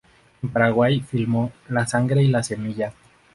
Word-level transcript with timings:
En 0.41 0.49
Paraguay 0.49 0.99
filmó 0.99 1.51
"La 1.69 1.85
sangre 1.85 2.23
y 2.23 2.27
la 2.27 2.41
semilla". 2.41 2.91